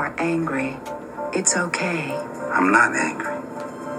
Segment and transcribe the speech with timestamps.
[0.00, 0.78] are angry.
[1.34, 2.10] It's okay.
[2.56, 3.36] I'm not angry.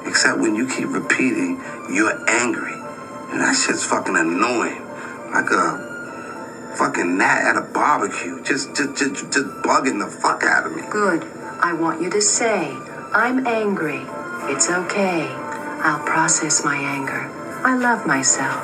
[0.10, 1.62] Except when you keep repeating,
[1.94, 2.74] you're angry.
[3.30, 4.82] And that shit's fucking annoying.
[5.30, 8.44] Like a fucking gnat at a barbecue.
[8.44, 10.82] Just, just, just, just bugging the fuck out of me.
[10.90, 11.22] Good.
[11.62, 12.74] I want you to say,
[13.14, 14.02] I'm angry.
[14.52, 15.28] It's okay.
[15.86, 17.30] I'll process my anger.
[17.64, 18.58] I love myself.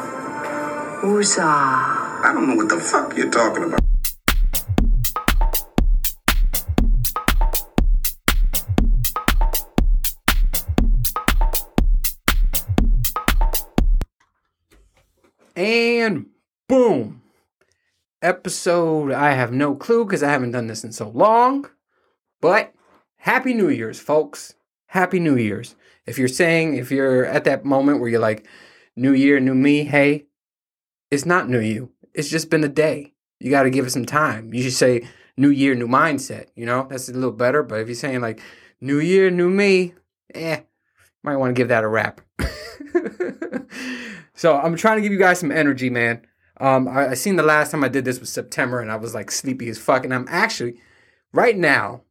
[1.03, 1.45] Woozah.
[1.45, 3.86] I don't know what the fuck you're talking about.
[16.67, 17.21] Boom.
[18.21, 21.69] Episode, I have no clue because I haven't done this in so long.
[22.41, 22.73] But
[23.17, 24.55] Happy New Year's, folks.
[24.87, 25.75] Happy New Year's.
[26.05, 28.47] If you're saying, if you're at that moment where you're like,
[28.95, 30.25] New Year, new me, hey,
[31.11, 31.91] it's not new you.
[32.13, 33.13] It's just been a day.
[33.39, 34.53] You got to give it some time.
[34.53, 36.47] You should say, New Year, new mindset.
[36.55, 37.61] You know, that's a little better.
[37.61, 38.41] But if you're saying like,
[38.81, 39.93] New Year, new me,
[40.33, 40.61] eh,
[41.23, 42.21] might want to give that a wrap.
[44.33, 46.25] so I'm trying to give you guys some energy, man.
[46.59, 49.13] Um, I, I seen the last time I did this was September, and I was
[49.13, 50.03] like sleepy as fuck.
[50.03, 50.79] And I'm actually
[51.31, 52.01] right now,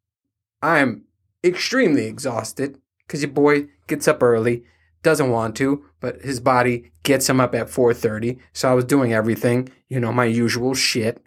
[0.62, 1.05] I'm
[1.42, 4.64] extremely exhausted because your boy gets up early,
[5.03, 8.38] doesn't want to, but his body gets him up at 4:30.
[8.53, 11.22] So I was doing everything, you know, my usual shit.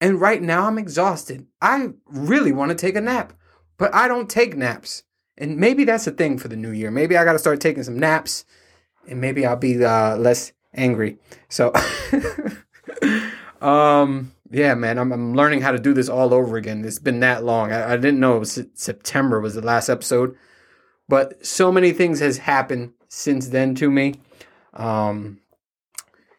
[0.00, 1.46] And right now I'm exhausted.
[1.62, 3.32] I really want to take a nap,
[3.78, 5.04] but I don't take naps.
[5.36, 6.90] And maybe that's a thing for the new year.
[6.90, 8.44] Maybe I got to start taking some naps
[9.08, 11.18] and maybe I'll be uh, less angry.
[11.48, 11.72] So,
[13.60, 16.84] um, yeah, man, I'm, I'm learning how to do this all over again.
[16.84, 17.72] It's been that long.
[17.72, 20.36] I, I didn't know it was September was the last episode,
[21.08, 24.14] but so many things has happened since then to me.
[24.74, 25.40] Um,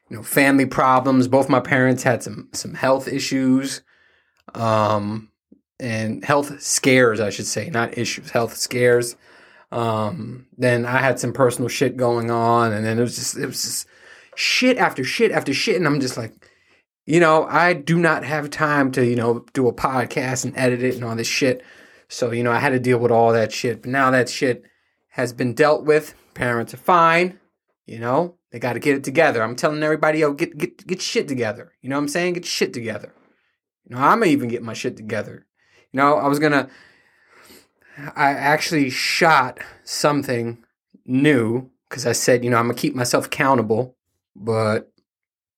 [0.10, 1.28] you know, family problems.
[1.28, 3.82] Both my parents had some some health issues,
[4.54, 5.32] um,
[5.80, 9.16] and health scares, I should say, not issues, health scares.
[9.72, 13.48] Um, then I had some personal shit going on, and then it was just it
[13.48, 13.88] was just
[14.36, 16.34] shit after shit after shit, and I'm just like,
[17.06, 20.84] you know, I do not have time to you know do a podcast and edit
[20.84, 21.64] it and all this shit.
[22.08, 23.82] So you know, I had to deal with all that shit.
[23.82, 24.64] But now that shit
[25.10, 26.14] has been dealt with.
[26.34, 27.40] Parents are fine.
[27.86, 29.42] You know, they got to get it together.
[29.42, 31.72] I'm telling everybody, yo, get get get shit together.
[31.82, 32.34] You know what I'm saying?
[32.34, 33.14] Get shit together.
[33.88, 35.46] You know, I'm gonna even get my shit together.
[35.92, 36.70] You know, I was gonna
[37.98, 40.64] I actually shot something
[41.06, 43.96] new because I said, you know, I'm gonna keep myself accountable,
[44.36, 44.92] but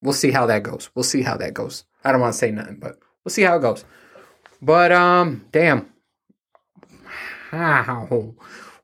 [0.02, 0.90] we'll see how that goes.
[0.94, 1.84] We'll see how that goes.
[2.04, 3.84] I don't want to say nothing, but we'll see how it goes.
[4.62, 5.92] But um, damn,
[7.50, 8.34] how?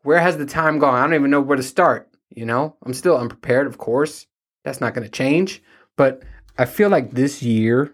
[0.03, 0.95] Where has the time gone?
[0.95, 2.11] I don't even know where to start.
[2.31, 4.27] You know, I'm still unprepared, of course.
[4.65, 5.63] That's not gonna change.
[5.97, 6.23] But
[6.59, 7.93] I feel like this year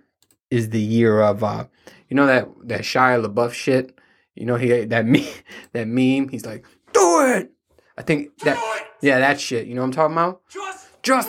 [0.51, 1.67] is the year of uh,
[2.09, 3.99] you know that that Shia LaBeouf shit
[4.41, 5.31] you know, he that me
[5.73, 6.29] that meme.
[6.29, 7.53] He's like, "Do it."
[7.97, 8.59] I think that
[9.01, 9.67] yeah, that shit.
[9.67, 10.41] You know what I'm talking about?
[10.49, 11.29] Just, Just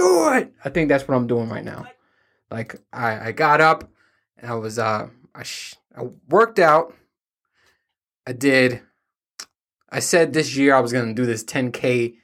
[0.00, 0.52] do it.
[0.64, 1.86] I think that's what I'm doing right now.
[2.50, 3.90] Like I I got up
[4.38, 6.94] and I was uh I sh- I worked out.
[8.26, 8.82] I did.
[9.90, 12.14] I said this year I was gonna do this 10k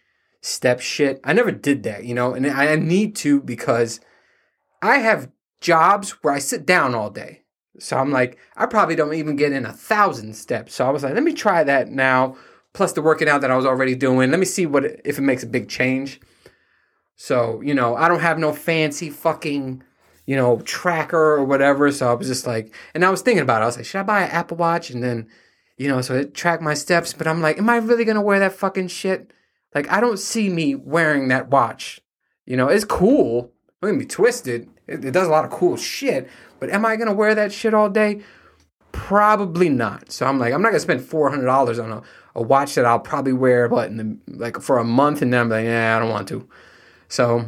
[0.41, 1.21] step shit.
[1.25, 4.01] I never did that, you know, and I need to because
[4.81, 7.43] I have jobs where I sit down all day.
[7.79, 10.75] So I'm like, I probably don't even get in a thousand steps.
[10.75, 12.37] So I was like, let me try that now.
[12.73, 14.31] Plus the working out that I was already doing.
[14.31, 16.21] Let me see what if it makes a big change.
[17.17, 19.83] So you know, I don't have no fancy fucking
[20.27, 21.91] you know tracker or whatever.
[21.91, 23.65] So I was just like, and I was thinking about it.
[23.65, 25.29] I was like, should I buy an Apple Watch and then
[25.77, 27.13] you know, so it tracked my steps?
[27.13, 29.33] But I'm like, am I really gonna wear that fucking shit?
[29.75, 32.01] Like, I don't see me wearing that watch.
[32.47, 33.53] You know, it's cool.
[33.83, 34.71] Don't get me twisted.
[34.87, 36.31] It, it does a lot of cool shit.
[36.61, 38.23] But am I gonna wear that shit all day?
[38.93, 40.11] Probably not.
[40.11, 42.03] So I'm like, I'm not gonna spend four hundred dollars on a,
[42.35, 45.41] a watch that I'll probably wear, but in the, like for a month, and then
[45.43, 46.49] I'm like, yeah, I don't want to.
[47.09, 47.47] So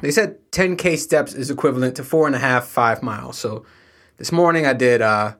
[0.00, 3.38] they said 10k steps is equivalent to four and a half, five miles.
[3.38, 3.64] So
[4.16, 5.34] this morning I did, uh,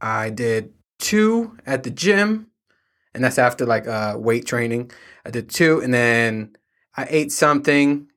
[0.00, 2.48] I did two at the gym,
[3.14, 4.90] and that's after like uh, weight training.
[5.24, 6.56] I did two, and then
[6.96, 8.08] I ate something,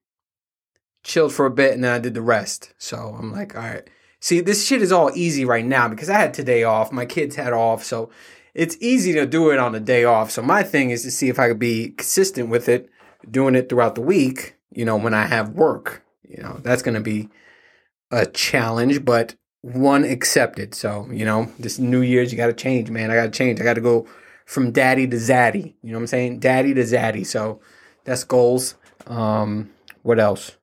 [1.04, 2.74] chilled for a bit, and then I did the rest.
[2.78, 3.88] So I'm like, all right.
[4.20, 6.92] See, this shit is all easy right now because I had today off.
[6.92, 8.10] My kids had off, so
[8.56, 10.32] it's easy to do it on a day off.
[10.32, 12.90] So my thing is to see if I could be consistent with it,
[13.30, 14.56] doing it throughout the week.
[14.72, 17.30] You know, when I have work, you know, that's going to be
[18.12, 20.76] a challenge, but one accepted.
[20.76, 23.12] So you know, this New Year's, you got to change, man.
[23.12, 23.60] I got to change.
[23.60, 24.08] I got to go
[24.46, 25.76] from daddy to zaddy.
[25.84, 26.40] You know what I'm saying?
[26.40, 27.26] Daddy to zaddy.
[27.26, 27.60] So
[28.06, 28.76] that's goals.
[29.06, 29.72] Um,
[30.04, 30.58] what else?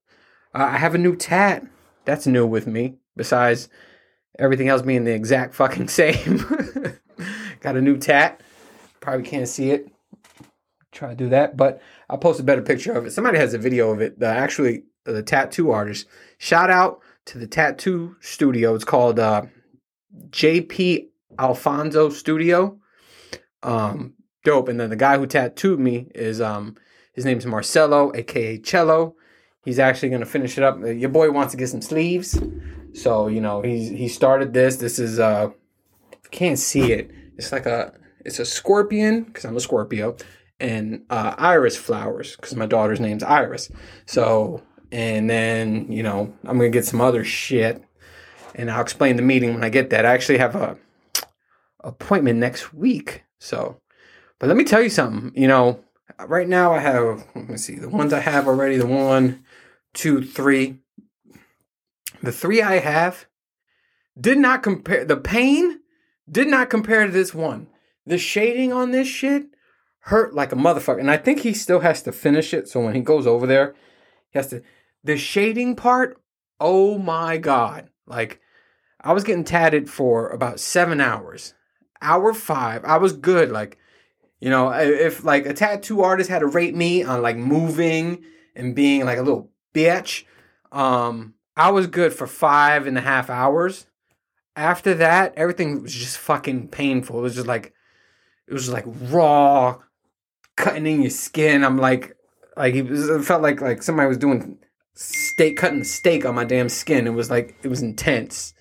[0.54, 1.64] I have a new tat.
[2.04, 2.96] That's new with me.
[3.16, 3.68] Besides
[4.38, 6.44] everything else being the exact fucking same.
[7.60, 8.40] got a new tat.
[9.00, 9.93] Probably can't see it.
[10.94, 13.10] Try to do that, but I'll post a better picture of it.
[13.10, 14.18] Somebody has a video of it.
[14.20, 16.06] The actually the tattoo artist.
[16.38, 18.74] Shout out to the tattoo studio.
[18.74, 19.42] It's called uh,
[20.30, 21.08] JP
[21.38, 22.78] Alfonso Studio.
[23.62, 24.14] Um,
[24.44, 24.68] dope.
[24.68, 26.76] And then the guy who tattooed me is um,
[27.12, 29.16] his name's Marcelo, aka Cello.
[29.64, 30.78] He's actually gonna finish it up.
[30.80, 32.38] Your boy wants to get some sleeves,
[32.92, 34.76] so you know he's he started this.
[34.76, 35.48] This is uh,
[36.30, 37.10] can't see it.
[37.36, 37.94] It's like a
[38.24, 40.16] it's a scorpion because I'm a Scorpio,
[40.64, 43.70] and uh, iris flowers because my daughter's name's Iris.
[44.06, 47.84] So and then you know I'm gonna get some other shit,
[48.54, 50.06] and I'll explain the meeting when I get that.
[50.06, 50.78] I actually have a
[51.80, 53.80] appointment next week, so.
[54.40, 55.32] But let me tell you something.
[55.40, 55.80] You know,
[56.26, 58.76] right now I have let me see the ones I have already.
[58.78, 59.44] The one,
[59.92, 60.78] two, three.
[62.22, 63.26] The three I have
[64.18, 65.04] did not compare.
[65.04, 65.80] The pain
[66.30, 67.68] did not compare to this one.
[68.06, 69.53] The shading on this shit
[70.06, 71.00] hurt like a motherfucker.
[71.00, 72.68] And I think he still has to finish it.
[72.68, 73.74] So when he goes over there,
[74.30, 74.62] he has to.
[75.02, 76.20] The shading part,
[76.60, 77.88] oh my God.
[78.06, 78.40] Like,
[79.00, 81.54] I was getting tatted for about seven hours.
[82.02, 83.50] Hour five, I was good.
[83.50, 83.78] Like,
[84.40, 88.24] you know, if like a tattoo artist had to rate me on like moving
[88.54, 90.24] and being like a little bitch,
[90.70, 93.86] um, I was good for five and a half hours.
[94.56, 97.18] After that, everything was just fucking painful.
[97.18, 97.72] It was just like,
[98.46, 99.78] it was like raw,
[100.56, 101.64] cutting in your skin.
[101.64, 102.16] I'm like,
[102.56, 104.58] like it, was, it felt like like somebody was doing
[104.94, 107.06] steak, cutting the steak on my damn skin.
[107.06, 108.54] It was like it was intense.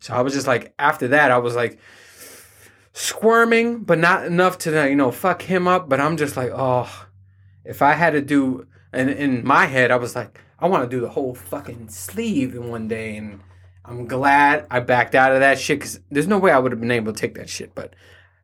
[0.00, 1.78] So I was just like, after that, I was like
[2.92, 5.88] squirming, but not enough to you know fuck him up.
[5.88, 7.06] But I'm just like, oh,
[7.64, 10.96] if I had to do, and in my head, I was like, I want to
[10.96, 13.40] do the whole fucking sleeve in one day, and
[13.84, 16.80] I'm glad I backed out of that shit because there's no way I would have
[16.80, 17.74] been able to take that shit.
[17.74, 17.94] But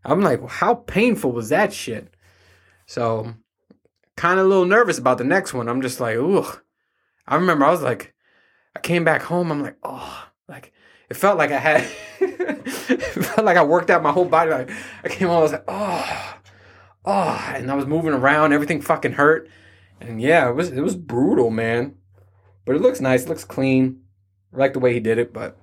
[0.05, 2.13] I'm like, well, how painful was that shit?
[2.89, 3.35] So,
[4.17, 5.69] kind of a little nervous about the next one.
[5.69, 6.63] I'm just like, ugh.
[7.27, 8.15] I remember I was like,
[8.75, 9.53] I came back home.
[9.53, 10.73] I'm like, oh, like
[11.11, 11.87] it felt like I had,
[12.21, 14.51] it felt like I worked out my whole body.
[14.51, 14.71] Like
[15.05, 16.35] I came home, I was like, oh,
[17.05, 18.55] oh, and I was moving around.
[18.55, 19.51] Everything fucking hurt,
[20.01, 21.95] and yeah, it was it was brutal, man.
[22.65, 23.25] But it looks nice.
[23.25, 24.01] It looks clean.
[24.55, 25.35] I like the way he did it.
[25.35, 25.59] But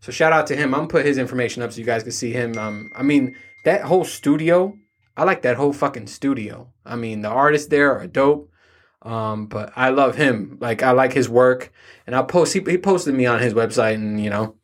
[0.00, 0.74] so shout out to him.
[0.74, 2.56] I'm gonna put his information up so you guys can see him.
[2.56, 3.36] Um, I mean
[3.66, 4.74] that whole studio.
[5.20, 6.72] I like that whole fucking studio.
[6.84, 8.50] I mean the artists there are dope.
[9.02, 10.58] Um, but I love him.
[10.60, 11.72] Like I like his work,
[12.06, 12.52] and I'll post.
[12.52, 14.56] He, he posted me on his website, and you know,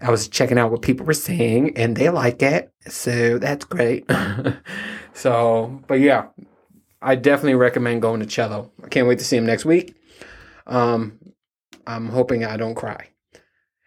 [0.00, 4.10] I was checking out what people were saying, and they like it, so that's great.
[5.14, 6.26] so, but yeah,
[7.00, 8.72] I definitely recommend going to Cello.
[8.82, 9.94] I can't wait to see him next week.
[10.66, 11.20] Um,
[11.86, 13.10] I'm hoping I don't cry.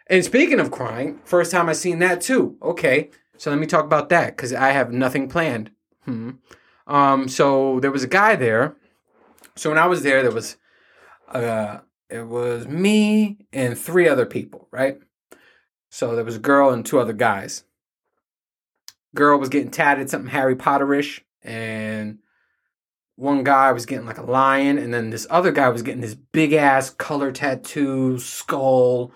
[0.07, 2.57] And speaking of crying, first time I seen that too.
[2.61, 5.71] Okay, so let me talk about that because I have nothing planned.
[6.05, 6.31] Hmm.
[6.87, 8.75] Um, so there was a guy there.
[9.55, 10.57] So when I was there, there was,
[11.27, 11.79] uh,
[12.09, 14.99] it was me and three other people, right?
[15.89, 17.63] So there was a girl and two other guys.
[19.15, 22.19] Girl was getting tatted something Harry Potterish, and
[23.15, 26.15] one guy was getting like a lion, and then this other guy was getting this
[26.15, 29.13] big ass color tattoo skull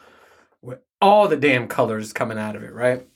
[0.61, 3.08] with all the damn colors coming out of it, right?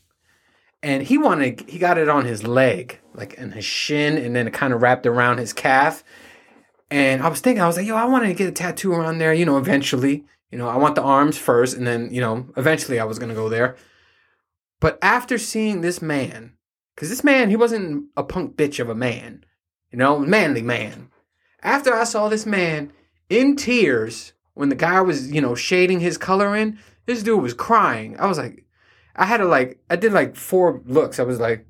[0.84, 4.48] And he wanted, he got it on his leg, like in his shin, and then
[4.48, 6.04] it kind of wrapped around his calf.
[6.92, 9.18] And I was thinking, I was like, yo, I wanted to get a tattoo around
[9.18, 10.26] there, you know, eventually.
[10.52, 13.34] You know, I want the arms first, and then, you know, eventually I was to
[13.34, 13.78] go there.
[14.82, 16.58] But after seeing this man,
[16.94, 19.46] because this man, he wasn't a punk bitch of a man,
[19.90, 21.10] you know, manly man.
[21.64, 22.92] After I saw this man
[23.30, 27.54] in tears when the guy was, you know, shading his color in, this dude was
[27.54, 28.20] crying.
[28.20, 28.63] I was like,
[29.16, 31.20] I had to like, I did like four looks.
[31.20, 31.66] I was like,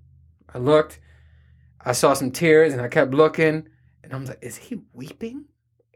[0.53, 0.99] I looked,
[1.81, 3.67] I saw some tears, and I kept looking,
[4.03, 5.45] and I was like, is he weeping?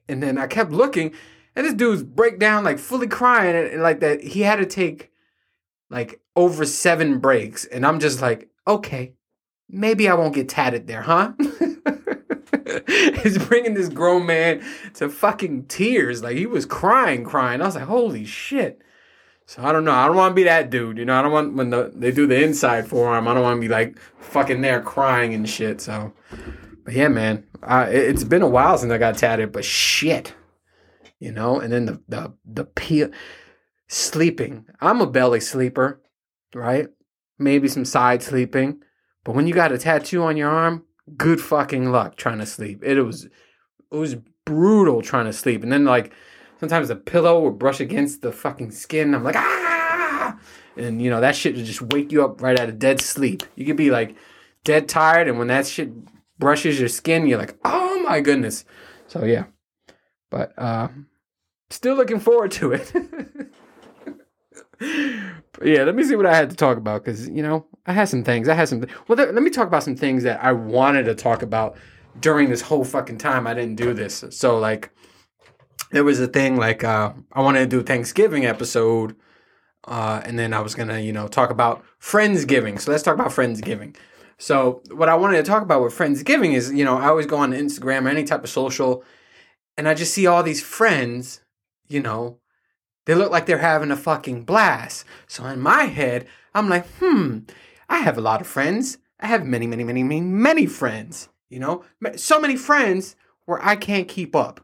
[0.10, 1.13] And then I kept looking,
[1.56, 4.66] and this dude's break down like fully crying and, and like that he had to
[4.66, 5.12] take
[5.89, 7.66] like over seven breaks.
[7.66, 9.13] And I'm just like, okay,
[9.68, 11.34] maybe I won't get tatted there, huh?
[13.24, 14.63] He's bringing this grown man
[14.96, 16.22] to fucking tears.
[16.22, 17.62] Like he was crying, crying.
[17.62, 18.82] I was like, holy shit.
[19.48, 19.94] So I don't know.
[19.94, 20.98] I don't want to be that dude.
[20.98, 23.30] You know, I don't want when the, they do the inside forearm.
[23.30, 25.80] I don't want to be like fucking there crying and shit.
[25.80, 26.12] So,
[26.84, 29.54] but yeah, man, it, it's been a while since I got tatted.
[29.54, 30.34] But shit,
[31.18, 33.10] you know, and then the the the peel
[33.88, 34.66] sleeping.
[34.82, 36.01] I'm a belly sleeper,
[36.54, 36.89] right?
[37.39, 38.82] Maybe some side sleeping,
[39.24, 40.84] but when you got a tattoo on your arm,
[41.16, 42.84] good fucking luck trying to sleep.
[42.84, 43.32] It was it
[43.96, 46.12] was brutal trying to sleep, and then like
[46.60, 49.14] sometimes a pillow would brush against the fucking skin.
[49.14, 50.38] I'm like ah,
[50.76, 53.44] and you know that shit would just wake you up right out of dead sleep.
[53.56, 54.16] You could be like
[54.64, 55.92] dead tired, and when that shit
[56.38, 58.66] brushes your skin, you're like, oh my goodness.
[59.08, 59.46] So yeah,
[60.30, 60.90] but uh,
[61.70, 62.92] still looking forward to it.
[65.64, 68.10] Yeah, let me see what I had to talk about because you know I had
[68.10, 68.48] some things.
[68.48, 68.86] I had some.
[69.08, 71.78] Well, there, let me talk about some things that I wanted to talk about
[72.20, 73.48] during this whole fucking time.
[73.48, 74.92] I didn't do this, so like
[75.91, 79.15] there was a thing like uh, I wanted to do Thanksgiving episode,
[79.88, 82.79] uh, and then I was gonna you know talk about friendsgiving.
[82.79, 83.96] So let's talk about friendsgiving.
[84.38, 87.38] So what I wanted to talk about with friendsgiving is you know I always go
[87.38, 89.03] on Instagram or any type of social,
[89.77, 91.41] and I just see all these friends,
[91.88, 92.39] you know,
[93.06, 95.06] they look like they're having a fucking blast.
[95.27, 97.39] So in my head, I'm like, hmm,
[97.89, 98.98] I have a lot of friends.
[99.20, 101.29] I have many, many, many, many, many friends.
[101.50, 101.86] You know,
[102.17, 103.15] so many friends
[103.46, 104.60] where I can't keep up.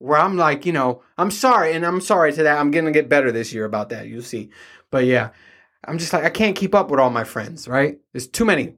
[0.00, 2.58] Where I'm like, you know, I'm sorry, and I'm sorry to that.
[2.58, 4.08] I'm gonna get better this year about that.
[4.08, 4.48] You'll see.
[4.90, 5.28] But yeah,
[5.84, 7.98] I'm just like, I can't keep up with all my friends, right?
[8.12, 8.74] There's too many.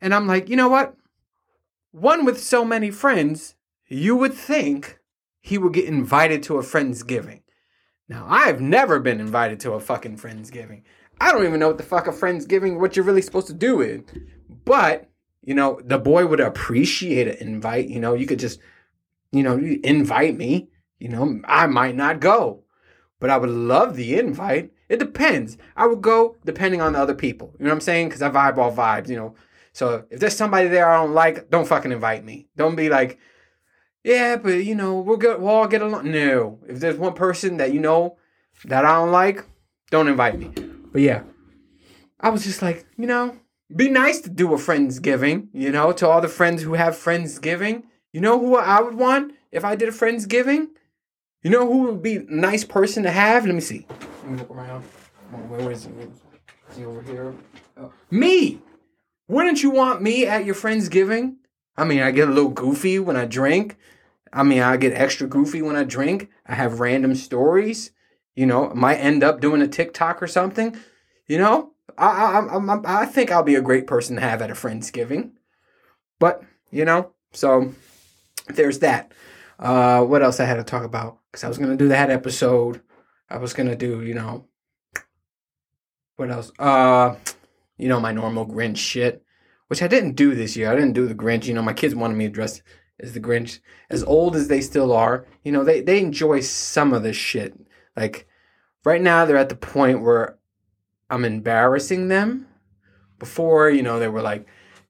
[0.00, 0.96] And I'm like, you know what?
[1.92, 3.54] One with so many friends,
[3.86, 4.98] you would think
[5.40, 7.42] he would get invited to a Friendsgiving.
[8.08, 10.82] Now, I've never been invited to a fucking Friendsgiving.
[11.20, 13.76] I don't even know what the fuck a Friendsgiving, what you're really supposed to do
[13.76, 14.04] with.
[14.64, 15.10] But,
[15.42, 17.88] you know, the boy would appreciate an invite.
[17.88, 18.58] You know, you could just,
[19.34, 20.68] you know, invite me.
[20.98, 22.64] You know, I might not go,
[23.20, 24.70] but I would love the invite.
[24.88, 25.58] It depends.
[25.76, 27.54] I would go depending on the other people.
[27.58, 28.08] You know what I'm saying?
[28.08, 29.34] Because I vibe all vibes, you know.
[29.72, 32.48] So if there's somebody there I don't like, don't fucking invite me.
[32.56, 33.18] Don't be like,
[34.04, 36.10] yeah, but you know, we'll get we'll all get along.
[36.10, 36.60] No.
[36.68, 38.16] If there's one person that you know
[38.66, 39.44] that I don't like,
[39.90, 40.52] don't invite me.
[40.92, 41.22] But yeah.
[42.20, 43.36] I was just like, you know,
[43.74, 47.82] be nice to do a Friendsgiving, you know, to all the friends who have Friendsgiving.
[48.14, 50.68] You know who I would want if I did a Friendsgiving?
[51.42, 53.44] You know who would be a nice person to have?
[53.44, 53.88] Let me see.
[54.22, 54.84] Let me look around.
[55.48, 55.90] Where is he?
[56.70, 57.34] Is he over here?
[57.76, 57.92] Oh.
[58.12, 58.62] Me!
[59.26, 61.38] Wouldn't you want me at your Friendsgiving?
[61.76, 63.76] I mean, I get a little goofy when I drink.
[64.32, 66.30] I mean, I get extra goofy when I drink.
[66.46, 67.90] I have random stories.
[68.36, 70.76] You know, might end up doing a TikTok or something.
[71.26, 74.52] You know, I I I, I think I'll be a great person to have at
[74.52, 75.32] a friendsgiving.
[76.20, 77.74] But you know, so
[78.48, 79.12] there's that.
[79.58, 81.18] Uh, what else I had to talk about?
[81.30, 82.80] Because I was gonna do that episode.
[83.30, 84.46] I was gonna do, you know,
[86.16, 86.52] what else?
[86.58, 87.16] Uh,
[87.78, 89.24] you know, my normal Grinch shit,
[89.68, 90.70] which I didn't do this year.
[90.70, 91.46] I didn't do the Grinch.
[91.46, 92.62] You know, my kids wanted me to dress
[93.00, 93.60] as the Grinch.
[93.90, 97.54] As old as they still are, you know, they they enjoy some of this shit.
[97.96, 98.26] Like
[98.84, 100.38] right now, they're at the point where
[101.10, 102.46] I'm embarrassing them.
[103.18, 104.46] Before, you know, they were like,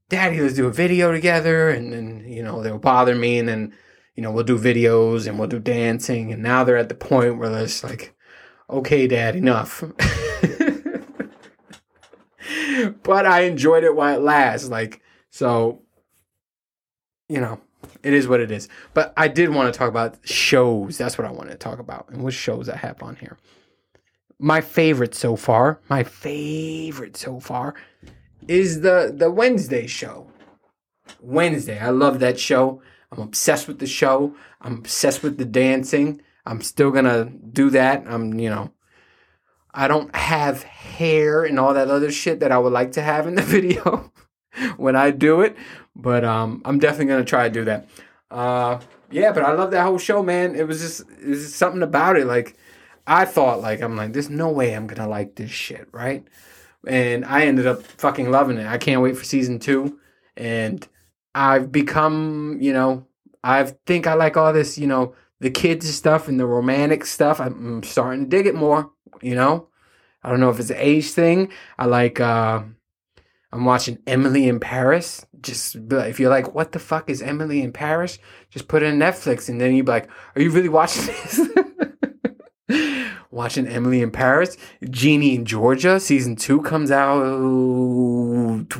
[0.08, 3.74] "Daddy, let's do a video together," and then you know they'll bother me, and then
[4.14, 7.38] you know we'll do videos and we'll do dancing, and now they're at the point
[7.38, 8.14] where just like,
[8.70, 9.82] "Okay, Dad, enough."
[13.02, 14.68] but I enjoyed it while it lasts.
[14.68, 15.82] Like so,
[17.28, 17.60] you know,
[18.02, 18.68] it is what it is.
[18.92, 20.98] But I did want to talk about shows.
[20.98, 23.38] That's what I wanted to talk about, and what shows I have on here.
[24.38, 27.74] My favorite so far, my favorite so far,
[28.48, 30.28] is the the Wednesday show.
[31.20, 32.82] Wednesday, I love that show.
[33.10, 34.34] I'm obsessed with the show.
[34.60, 36.20] I'm obsessed with the dancing.
[36.46, 38.04] I'm still gonna do that.
[38.06, 38.72] I'm, you know,
[39.72, 43.26] I don't have hair and all that other shit that I would like to have
[43.26, 44.12] in the video
[44.76, 45.56] when I do it,
[45.96, 47.88] but um, I'm definitely gonna try to do that.
[48.30, 50.54] Uh, yeah, but I love that whole show, man.
[50.56, 52.26] It was just, it was just something about it.
[52.26, 52.56] Like
[53.06, 56.24] I thought, like I'm like, there's no way I'm gonna like this shit, right?
[56.86, 58.66] And I ended up fucking loving it.
[58.66, 59.98] I can't wait for season two,
[60.36, 60.86] and
[61.34, 63.06] I've become, you know,
[63.42, 67.40] I think I like all this, you know, the kids stuff and the romantic stuff.
[67.40, 69.68] I'm starting to dig it more, you know.
[70.22, 71.50] I don't know if it's an age thing.
[71.78, 72.20] I like.
[72.20, 72.62] uh
[73.54, 75.24] I'm watching Emily in Paris.
[75.40, 78.18] Just if you're like, what the fuck is Emily in Paris?
[78.50, 81.40] Just put it in Netflix, and then you'd be like, are you really watching this?
[83.34, 84.56] watching Emily in Paris.
[84.88, 87.20] Ginny and Georgia season two comes out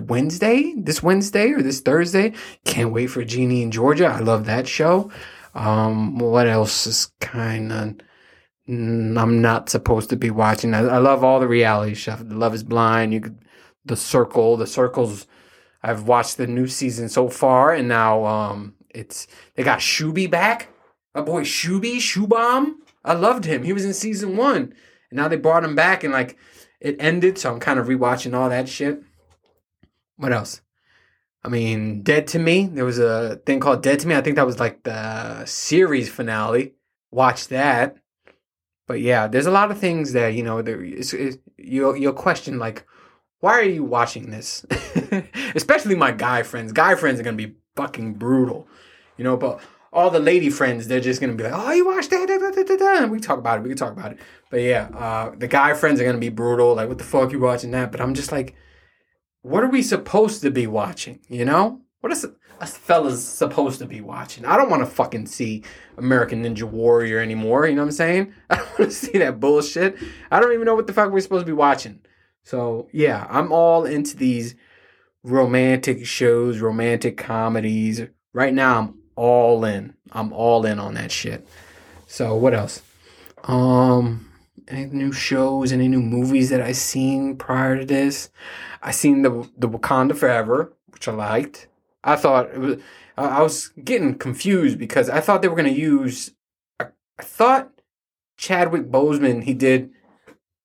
[0.08, 2.32] Wednesday, this Wednesday or this Thursday.
[2.64, 4.06] Can't wait for Ginny and Georgia.
[4.06, 5.10] I love that show.
[5.54, 7.96] Um, what else is kind of
[8.66, 10.72] I'm not supposed to be watching.
[10.72, 12.22] I, I love all the reality stuff.
[12.24, 13.12] Love is Blind.
[13.12, 13.38] You could
[13.84, 14.56] the Circle.
[14.56, 15.26] The Circle's.
[15.82, 20.68] I've watched the new season so far, and now um, it's they got Shuby back.
[21.14, 22.76] My boy Shuby Shubham.
[23.04, 23.62] I loved him.
[23.64, 24.74] He was in season one,
[25.10, 26.36] and now they brought him back, and like
[26.80, 27.38] it ended.
[27.38, 29.02] So I'm kind of rewatching all that shit.
[30.16, 30.60] What else?
[31.44, 32.66] I mean, Dead to Me.
[32.66, 34.14] There was a thing called Dead to Me.
[34.14, 36.74] I think that was like the series finale.
[37.10, 37.96] Watch that.
[38.86, 40.58] But yeah, there's a lot of things that you know.
[40.58, 42.86] It's, it's, you'll you'll question like,
[43.40, 44.64] why are you watching this?
[45.54, 46.72] especially my guy friends.
[46.72, 48.66] Guy friends are gonna be fucking brutal,
[49.18, 49.36] you know.
[49.36, 49.60] But
[49.94, 52.62] all the lady friends, they're just gonna be like, "Oh, you watched that?" Da, da,
[52.62, 53.06] da, da.
[53.06, 53.62] We talk about it.
[53.62, 54.18] We can talk about it.
[54.50, 56.74] But yeah, uh, the guy friends are gonna be brutal.
[56.74, 57.92] Like, what the fuck you watching that?
[57.92, 58.56] But I'm just like,
[59.42, 61.20] what are we supposed to be watching?
[61.28, 62.26] You know, what is
[62.60, 64.44] us fellas supposed to be watching?
[64.44, 65.62] I don't want to fucking see
[65.96, 67.66] American Ninja Warrior anymore.
[67.66, 68.34] You know what I'm saying?
[68.50, 69.96] I don't want to see that bullshit.
[70.30, 72.00] I don't even know what the fuck we're supposed to be watching.
[72.42, 74.56] So yeah, I'm all into these
[75.22, 78.02] romantic shows, romantic comedies.
[78.32, 79.94] Right now, I'm all in.
[80.12, 81.46] I'm all in on that shit.
[82.06, 82.82] So what else?
[83.44, 84.30] Um,
[84.68, 88.30] any new shows, any new movies that I seen prior to this?
[88.82, 91.68] I seen the the Wakanda Forever, which I liked.
[92.02, 92.76] I thought it was.
[93.16, 96.32] I was getting confused because I thought they were gonna use.
[96.80, 96.86] I,
[97.18, 97.70] I thought
[98.36, 99.90] Chadwick Boseman he did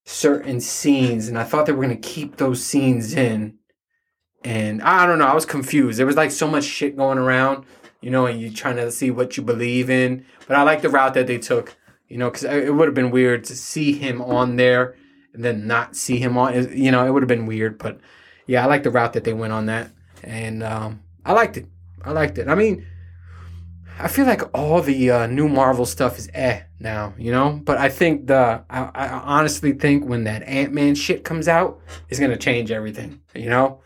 [0.04, 3.58] certain scenes, and I thought they were gonna keep those scenes in.
[4.42, 5.26] And I don't know.
[5.26, 5.98] I was confused.
[5.98, 7.64] There was like so much shit going around,
[8.00, 10.24] you know, and you're trying to see what you believe in.
[10.46, 11.76] But I like the route that they took,
[12.08, 14.96] you know, because it would have been weird to see him on there
[15.32, 16.76] and then not see him on.
[16.76, 17.78] You know, it would have been weird.
[17.78, 18.00] But
[18.46, 19.90] yeah, I like the route that they went on that,
[20.22, 21.66] and um, I liked it.
[22.02, 22.48] I liked it.
[22.48, 22.86] I mean,
[23.98, 27.60] I feel like all the uh, new Marvel stuff is eh now, you know.
[27.62, 31.80] But I think the I, I honestly think when that Ant Man shit comes out,
[32.08, 33.80] it's gonna change everything, you know.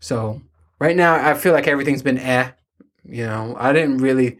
[0.00, 0.42] So
[0.80, 2.50] right now, I feel like everything's been eh.
[3.04, 4.38] You know, I didn't really.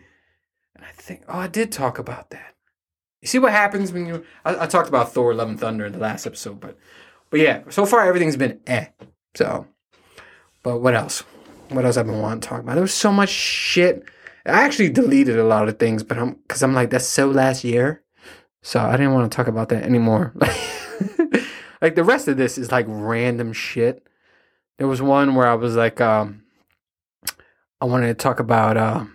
[0.79, 2.55] I think oh, I did talk about that.
[3.21, 4.25] You see what happens when you.
[4.45, 6.77] I, I talked about Thor: Love and Thunder in the last episode, but
[7.31, 8.87] but yeah, so far everything's been eh.
[9.35, 9.67] So,
[10.63, 11.21] but what else?
[11.71, 12.75] What else I've been wanting to talk about?
[12.75, 14.05] There was so much shit.
[14.45, 17.65] I actually deleted a lot of things, but I'm because I'm like that's so last
[17.65, 18.03] year,
[18.61, 20.35] so I didn't want to talk about that anymore.
[21.81, 24.07] like the rest of this is like random shit.
[24.79, 26.42] There was one where I was like, um,
[27.83, 29.07] I wanted to talk about uh,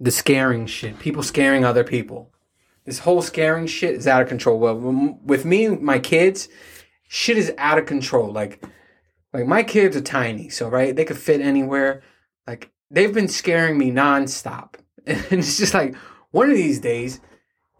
[0.00, 2.32] the scaring shit, people scaring other people.
[2.86, 4.58] This whole scaring shit is out of control.
[4.58, 6.48] Well, with me, and my kids,
[7.08, 8.32] shit is out of control.
[8.32, 8.64] Like,
[9.34, 12.02] like my kids are tiny, so right, they could fit anywhere.
[12.46, 15.94] Like they've been scaring me nonstop, and it's just like
[16.30, 17.20] one of these days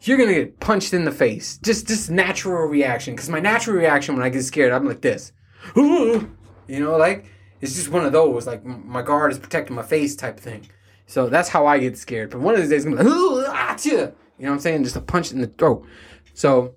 [0.02, 1.58] you're gonna get punched in the face.
[1.64, 3.14] Just just natural reaction.
[3.14, 5.32] Because my natural reaction when I get scared, I'm like this.
[6.68, 7.26] You know, like
[7.60, 8.46] it's just one of those.
[8.46, 10.68] Like my guard is protecting my face type thing.
[11.06, 12.30] So that's how I get scared.
[12.30, 14.84] But one of these days, I'm like, ah, you know what I'm saying?
[14.84, 15.86] Just a punch in the throat.
[16.34, 16.76] So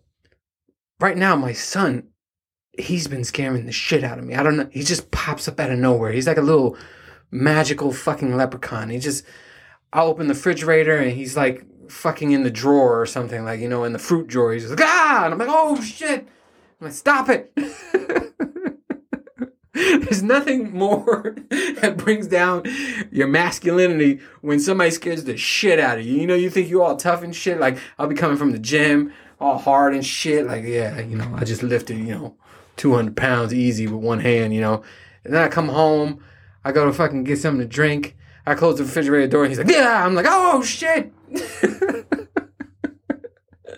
[0.99, 2.07] right now, my son,
[2.77, 4.35] he's been scaring the shit out of me.
[4.35, 4.69] I don't know.
[4.71, 6.11] He just pops up out of nowhere.
[6.11, 6.77] He's like a little
[7.31, 8.89] magical fucking leprechaun.
[8.89, 9.25] He just,
[9.91, 13.67] I open the refrigerator and he's like fucking in the drawer or something, like, you
[13.67, 14.53] know, in the fruit drawer.
[14.53, 15.23] He's like, ah!
[15.25, 16.27] And I'm like, oh shit!
[16.79, 17.51] I'm like, stop it!
[19.99, 22.63] There's nothing more that brings down
[23.11, 26.15] your masculinity when somebody scares the shit out of you.
[26.15, 27.61] You know, you think you're all tough and shit.
[27.61, 30.45] Like, I'll be coming from the gym, all hard and shit.
[30.45, 32.35] Like, yeah, you know, I just lifted, you know,
[32.75, 34.83] 200 pounds easy with one hand, you know.
[35.23, 36.21] And then I come home,
[36.65, 38.17] I go to fucking get something to drink.
[38.45, 40.05] I close the refrigerator door and he's like, yeah.
[40.05, 41.13] I'm like, oh shit.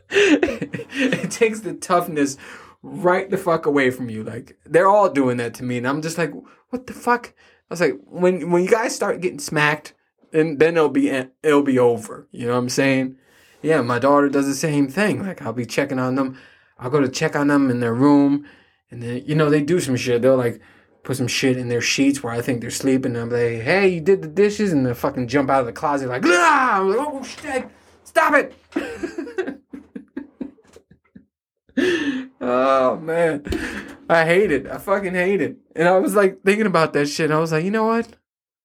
[0.09, 2.37] it takes the toughness
[2.83, 4.23] right the fuck away from you.
[4.23, 6.33] Like they're all doing that to me, and I'm just like,
[6.69, 7.33] what the fuck?
[7.37, 9.93] I was like, when when you guys start getting smacked,
[10.33, 12.27] and then it'll be it'll be over.
[12.31, 13.17] You know what I'm saying?
[13.61, 15.25] Yeah, my daughter does the same thing.
[15.25, 16.37] Like I'll be checking on them.
[16.79, 18.45] I'll go to check on them in their room,
[18.89, 20.21] and then you know they do some shit.
[20.21, 20.59] They'll like
[21.03, 23.15] put some shit in their sheets where I think they're sleeping.
[23.15, 25.73] And I'm like, hey, you did the dishes, and they fucking jump out of the
[25.73, 26.79] closet like, ah!
[26.79, 27.67] I'm like, oh shit,
[28.03, 29.61] stop it.
[32.41, 33.43] oh man,
[34.09, 34.67] I hate it.
[34.67, 35.57] I fucking hate it.
[35.75, 37.31] And I was like thinking about that shit.
[37.31, 38.07] I was like, you know what?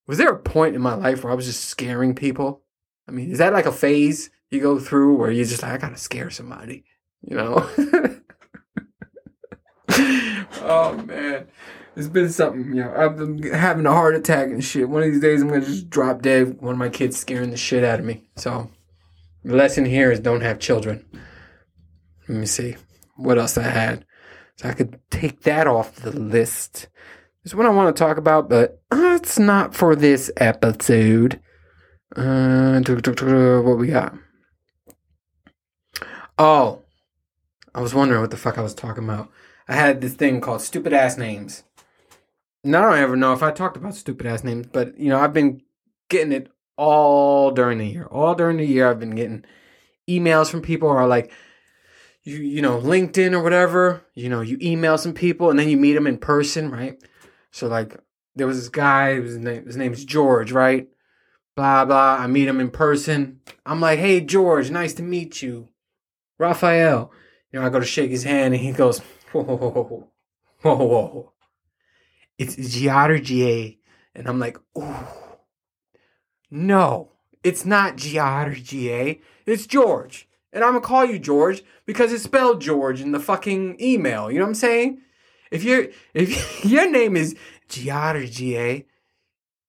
[0.07, 2.63] Was there a point in my life where I was just scaring people?
[3.09, 5.79] I mean, is that like a phase you go through where you're just like, I
[5.79, 6.85] gotta scare somebody,
[7.23, 7.69] you know?
[10.63, 11.47] oh man,
[11.95, 12.67] it's been something.
[12.69, 14.89] You know, I've been having a heart attack and shit.
[14.89, 16.61] One of these days, I'm gonna just drop dead.
[16.61, 18.29] One of my kids scaring the shit out of me.
[18.37, 18.71] So,
[19.45, 21.05] the lesson here is don't have children.
[22.29, 22.77] Let me see
[23.17, 24.05] what else I had.
[24.57, 26.89] So I could take that off the list.
[27.43, 31.41] There's what I want to talk about, but it's not for this episode.
[32.15, 34.15] Uh, what we got?
[36.39, 36.83] Oh,
[37.75, 39.31] I was wondering what the fuck I was talking about.
[39.69, 41.65] I had this thing called stupid ass names.
[42.65, 45.19] Now I don't ever know if I talked about stupid ass names, but you know
[45.19, 45.63] I've been
[46.09, 48.07] getting it all during the year.
[48.07, 49.45] All during the year, I've been getting
[50.09, 51.33] emails from people who are like,
[52.27, 55.77] you you know LinkedIn or whatever, you know, you email some people and then you
[55.77, 57.03] meet them in person, right?
[57.53, 57.97] So like
[58.35, 60.89] there was this guy, his name his name's George, right?
[61.55, 62.17] Blah blah.
[62.21, 63.41] I meet him in person.
[63.65, 65.69] I'm like, hey George, nice to meet you.
[66.39, 67.13] Raphael.
[67.53, 68.99] You know, I go to shake his hand and he goes,
[69.33, 69.57] whoa, whoa,
[70.63, 71.33] whoa, whoa.
[72.39, 72.57] It's.
[74.17, 75.39] And I'm like, oh,
[76.51, 77.13] no,
[77.43, 79.21] it's not Giardia.
[79.47, 80.26] It's George.
[80.57, 84.31] And I'm gonna call you George because it's spelled George in the fucking email.
[84.31, 85.03] You know what I'm saying?
[85.51, 87.37] If your if your name is
[87.69, 88.87] Giardia,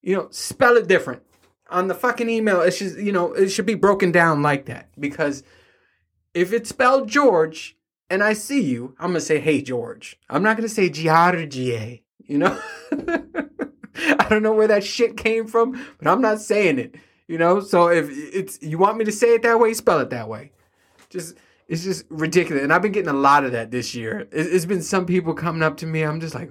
[0.00, 1.22] you know, spell it different.
[1.68, 4.88] On the fucking email, it's just you know, it should be broken down like that.
[4.98, 5.42] Because
[6.32, 7.76] if it's spelled George
[8.08, 10.18] and I see you, I'm gonna say, hey George.
[10.30, 12.58] I'm not gonna say Giardia, you know?
[12.90, 16.94] I don't know where that shit came from, but I'm not saying it.
[17.26, 20.08] You know, so if it's you want me to say it that way, spell it
[20.08, 20.52] that way.
[21.10, 24.20] Just it's just ridiculous, and I've been getting a lot of that this year.
[24.20, 26.02] It, it's been some people coming up to me.
[26.02, 26.50] I'm just like,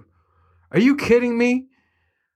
[0.72, 1.67] are you kidding me?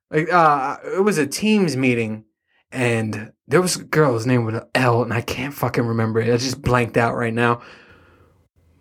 [0.10, 2.26] Like, uh, it was a Teams meeting,
[2.72, 6.34] and there was a girl's name with an L, and I can't fucking remember it.
[6.34, 7.62] I just blanked out right now.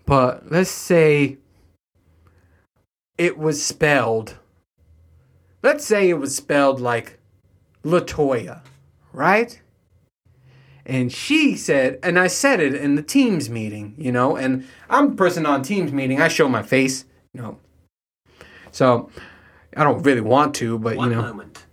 [0.07, 1.39] But let's say
[3.19, 4.39] it was spelled.
[5.63, 7.21] Let's say it was spelled like
[7.85, 8.63] Latoya,
[9.13, 9.61] right?
[10.87, 15.11] And she said, and I said it in the Teams meeting, you know, and I'm
[15.11, 16.21] the person on Teams meeting.
[16.21, 17.59] I show my face, you know.
[18.73, 19.11] So
[19.77, 21.23] I don't really want to, but One you know.
[21.23, 21.67] moment.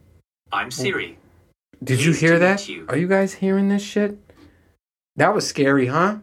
[0.51, 1.17] I'm Siri.
[1.83, 2.67] Did you hear that?
[2.67, 2.85] you.
[2.89, 4.17] Are you guys hearing this shit?
[5.15, 6.17] That was scary, huh?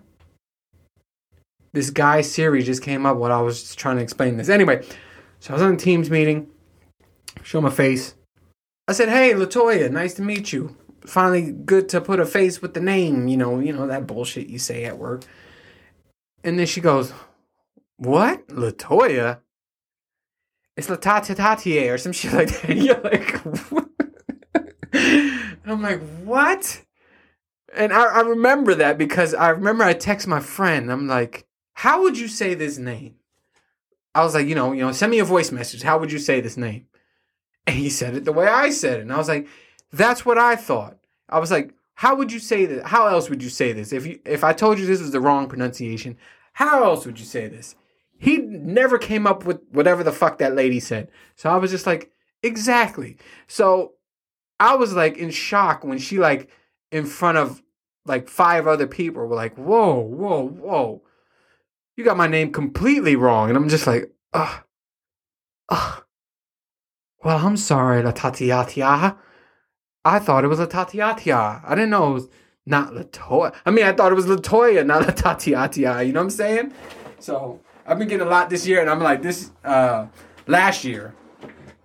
[1.73, 4.49] This guy Siri just came up while I was just trying to explain this.
[4.49, 4.87] Anyway,
[5.41, 6.49] so I was on a Teams meeting,
[7.43, 8.15] show my face.
[8.87, 10.77] I said, "Hey, Latoya, nice to meet you.
[11.07, 13.29] Finally, good to put a face with the name.
[13.29, 15.25] You know, you know that bullshit you say at work."
[16.43, 17.13] And then she goes,
[17.97, 19.41] "What, Latoya?
[20.77, 23.37] It's Latatatatie or some shit like that." You're like,
[23.71, 23.89] what?
[25.65, 26.83] And I'm like, what?
[27.75, 30.93] And I, I remember that because I remember I text my friend.
[30.93, 33.17] I'm like, how would you say this name?
[34.15, 35.83] I was like, you know, you know, send me a voice message.
[35.83, 36.87] How would you say this name?
[37.67, 39.03] And he said it the way I said it.
[39.03, 39.49] And I was like,
[39.95, 40.99] that's what I thought.
[41.29, 42.83] I was like, how would you say this?
[42.85, 43.93] How else would you say this?
[43.93, 46.17] If you if I told you this was the wrong pronunciation,
[46.55, 47.77] how else would you say this?
[48.19, 51.09] He never came up with whatever the fuck that lady said.
[51.37, 52.11] So I was just like,
[52.43, 53.17] exactly.
[53.47, 53.93] So
[54.59, 56.51] I was like in shock when she like
[56.91, 57.63] in front of
[58.07, 61.03] like five other people were like, whoa, whoa, whoa.
[61.97, 63.49] You got my name completely wrong.
[63.49, 64.63] And I'm just like, ugh.
[65.69, 66.05] Ugh.
[67.23, 68.13] Well, I'm sorry, La.
[70.05, 71.63] I thought it was La Tatiatia.
[71.65, 72.29] I didn't know it was
[72.67, 73.55] not Latoya.
[73.65, 76.07] I mean, I thought it was Latoya, not La Tatiatia.
[76.07, 76.73] You know what I'm saying?
[77.19, 80.07] So I've been getting a lot this year, and I'm like, this, uh,
[80.47, 81.15] last year,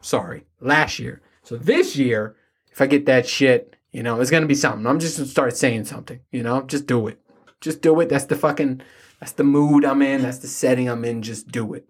[0.01, 1.21] sorry, last year.
[1.43, 2.35] So this year,
[2.71, 4.85] if I get that shit, you know, it's gonna be something.
[4.85, 7.19] I'm just gonna start saying something, you know, just do it.
[7.61, 8.09] Just do it.
[8.09, 8.81] That's the fucking,
[9.19, 10.21] that's the mood I'm in.
[10.21, 11.21] That's the setting I'm in.
[11.21, 11.89] Just do it.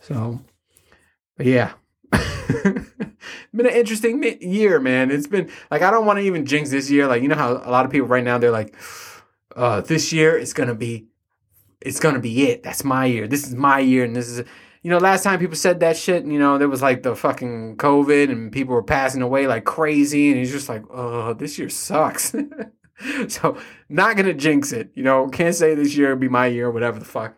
[0.00, 0.40] So,
[1.38, 1.72] yeah.
[3.54, 5.10] been an interesting year, man.
[5.10, 7.06] It's been like I don't want to even jinx this year.
[7.06, 8.74] Like you know how a lot of people right now they're like,
[9.54, 11.06] uh, this year it's gonna be,
[11.80, 12.62] it's gonna be it.
[12.62, 13.26] That's my year.
[13.28, 14.46] This is my year, and this is,
[14.82, 17.76] you know, last time people said that shit, you know, there was like the fucking
[17.76, 21.68] COVID, and people were passing away like crazy, and he's just like, oh, this year
[21.68, 22.34] sucks.
[23.28, 23.58] so
[23.88, 24.90] not gonna jinx it.
[24.94, 27.34] You know, can't say this year be my year, whatever the fuck.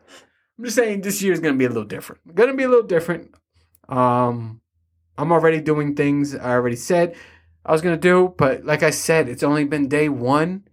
[0.59, 2.35] I'm just saying this year is gonna be a little different.
[2.35, 3.35] Gonna be a little different.
[3.89, 4.61] Um,
[5.21, 7.15] I'm already doing things I already said
[7.65, 10.65] I was gonna do, but like I said, it's only been day one,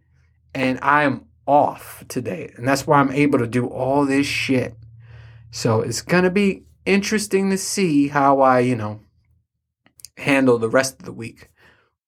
[0.54, 4.76] and I am off today, and that's why I'm able to do all this shit.
[5.52, 9.02] So it's gonna be interesting to see how I, you know,
[10.18, 11.50] handle the rest of the week.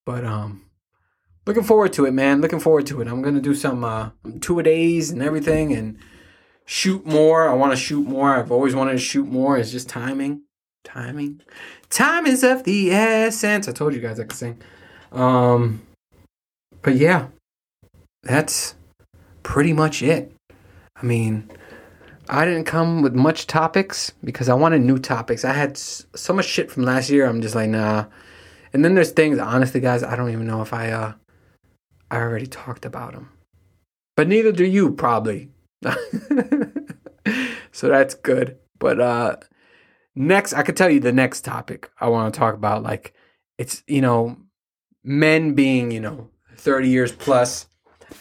[0.05, 0.65] But um,
[1.45, 2.41] looking forward to it, man.
[2.41, 3.07] Looking forward to it.
[3.07, 5.97] I'm gonna do some uh, two a days and everything, and
[6.65, 7.49] shoot more.
[7.49, 8.35] I want to shoot more.
[8.35, 9.57] I've always wanted to shoot more.
[9.57, 10.43] It's just timing,
[10.93, 11.41] timing.
[11.89, 13.67] Time is of the essence.
[13.67, 14.61] I told you guys I could sing.
[15.11, 15.81] Um,
[16.81, 17.27] but yeah,
[18.23, 18.75] that's
[19.43, 20.31] pretty much it.
[20.95, 21.49] I mean,
[22.27, 25.45] I didn't come with much topics because I wanted new topics.
[25.45, 27.25] I had so much shit from last year.
[27.25, 28.05] I'm just like, nah.
[28.73, 31.13] And then there's things, honestly, guys, I don't even know if I, uh,
[32.11, 33.31] I already talked about them.
[34.15, 35.49] But neither do you, probably.
[37.71, 38.57] so that's good.
[38.77, 39.37] But, uh,
[40.19, 42.83] next, I could tell you the next topic I want to talk about.
[42.83, 43.13] Like,
[43.57, 44.37] it's, you know,
[45.03, 47.67] men being, you know, 30 years plus,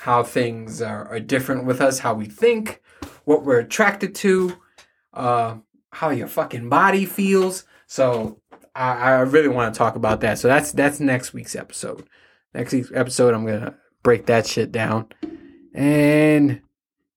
[0.01, 2.81] how things are, are different with us, how we think,
[3.25, 4.57] what we're attracted to,
[5.13, 5.57] uh,
[5.91, 7.65] how your fucking body feels.
[7.87, 8.41] So
[8.75, 10.39] I, I really want to talk about that.
[10.39, 12.07] So that's that's next week's episode.
[12.55, 15.09] Next week's episode, I'm gonna break that shit down,
[15.75, 16.61] and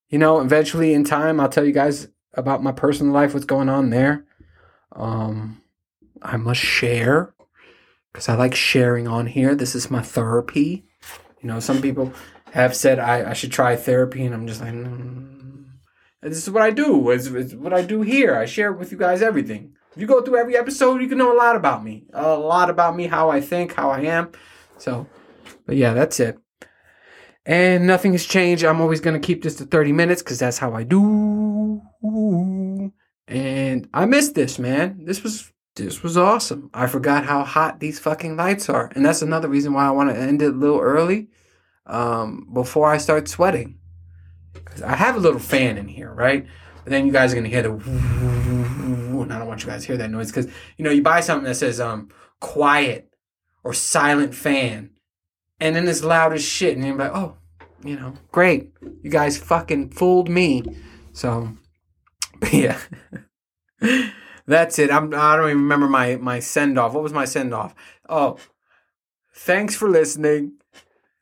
[0.09, 3.69] you know, eventually in time, I'll tell you guys about my personal life, what's going
[3.69, 4.25] on there.
[4.91, 5.61] Um,
[6.21, 7.33] I must share
[8.11, 9.55] because I like sharing on here.
[9.55, 10.85] This is my therapy.
[11.41, 12.13] You know, some people
[12.51, 15.65] have said I, I should try therapy, and I'm just like, mm.
[16.21, 17.09] this is what I do.
[17.09, 18.35] It's, it's what I do here.
[18.35, 19.73] I share with you guys everything.
[19.93, 22.69] If you go through every episode, you can know a lot about me, a lot
[22.69, 24.31] about me, how I think, how I am.
[24.77, 25.07] So,
[25.65, 26.37] but yeah, that's it.
[27.45, 28.63] And nothing has changed.
[28.63, 31.81] I'm always going to keep this to 30 minutes because that's how I do.
[33.31, 35.05] And I missed this, man.
[35.05, 36.69] This was this was awesome.
[36.73, 38.91] I forgot how hot these fucking lights are.
[38.93, 41.29] And that's another reason why I want to end it a little early
[41.85, 43.79] um, before I start sweating.
[44.53, 46.45] Because I have a little fan in here, right?
[46.83, 49.87] But then you guys are to hear the and I don't want you guys to
[49.87, 53.13] hear that noise because, you know, you buy something that says um, quiet
[53.63, 54.89] or silent fan
[55.61, 57.37] and then it's loud as shit, and you're like, oh,
[57.85, 58.71] you know, great,
[59.03, 60.63] you guys fucking fooled me.
[61.13, 61.55] So,
[62.51, 62.79] yeah,
[64.47, 64.91] that's it.
[64.91, 66.93] I'm I don't even remember my my send off.
[66.93, 67.75] What was my send off?
[68.09, 68.37] Oh,
[69.33, 70.53] thanks for listening.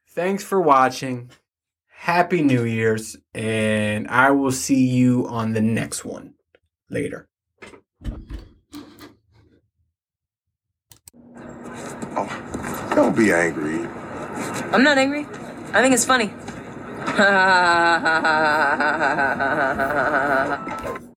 [0.07, 1.29] Thanks for watching.
[1.87, 6.35] Happy New Year's, and I will see you on the next one
[6.89, 7.27] later.
[12.15, 13.85] Oh, don't be angry.
[14.71, 15.25] I'm not angry.
[15.73, 16.33] I think it's funny.